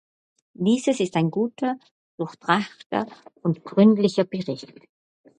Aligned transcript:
Dieses 0.55 0.99
ist 0.99 1.15
ein 1.15 1.29
guter, 1.29 1.77
durchdachter 2.17 3.05
und 3.43 3.63
gründlicher 3.63 4.23
Bericht. 4.23 4.73